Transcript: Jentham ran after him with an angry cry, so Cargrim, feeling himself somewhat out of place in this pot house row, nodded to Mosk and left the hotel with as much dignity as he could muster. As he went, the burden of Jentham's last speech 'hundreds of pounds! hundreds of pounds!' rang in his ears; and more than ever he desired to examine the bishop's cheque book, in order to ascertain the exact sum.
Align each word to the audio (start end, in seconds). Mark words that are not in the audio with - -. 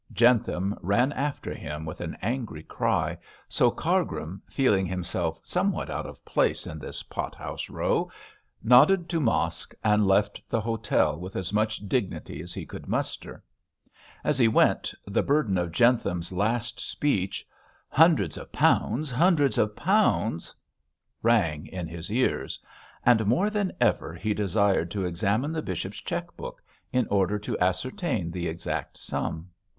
Jentham 0.11 0.75
ran 0.81 1.11
after 1.13 1.53
him 1.53 1.85
with 1.85 2.01
an 2.01 2.17
angry 2.23 2.63
cry, 2.63 3.19
so 3.47 3.69
Cargrim, 3.69 4.41
feeling 4.49 4.87
himself 4.87 5.39
somewhat 5.43 5.91
out 5.91 6.07
of 6.07 6.25
place 6.25 6.65
in 6.65 6.79
this 6.79 7.03
pot 7.03 7.35
house 7.35 7.69
row, 7.69 8.09
nodded 8.63 9.07
to 9.09 9.19
Mosk 9.19 9.75
and 9.83 10.07
left 10.07 10.41
the 10.49 10.59
hotel 10.59 11.19
with 11.19 11.35
as 11.35 11.53
much 11.53 11.87
dignity 11.87 12.41
as 12.41 12.51
he 12.51 12.65
could 12.65 12.87
muster. 12.87 13.43
As 14.23 14.39
he 14.39 14.47
went, 14.47 14.91
the 15.05 15.21
burden 15.21 15.55
of 15.55 15.71
Jentham's 15.71 16.31
last 16.33 16.79
speech 16.79 17.45
'hundreds 17.87 18.37
of 18.37 18.51
pounds! 18.51 19.11
hundreds 19.11 19.59
of 19.59 19.75
pounds!' 19.75 20.51
rang 21.21 21.67
in 21.67 21.87
his 21.87 22.11
ears; 22.11 22.59
and 23.05 23.27
more 23.27 23.51
than 23.51 23.71
ever 23.79 24.15
he 24.15 24.33
desired 24.33 24.89
to 24.89 25.05
examine 25.05 25.51
the 25.51 25.61
bishop's 25.61 26.01
cheque 26.01 26.35
book, 26.35 26.59
in 26.91 27.05
order 27.11 27.37
to 27.37 27.59
ascertain 27.59 28.31
the 28.31 28.47
exact 28.47 28.97
sum. 28.97 29.47